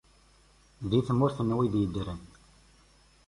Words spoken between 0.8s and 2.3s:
Di tmurt n wid yeddren.